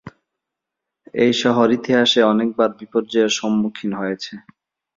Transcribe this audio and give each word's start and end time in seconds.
এই 1.15 1.33
শহর 1.41 1.67
ইতিহাসে 1.71 2.19
অনেকবার 2.31 2.69
বিপর্যয়ের 2.79 3.31
সম্মুখীন 3.39 3.91
হয়েছে। 3.93 4.33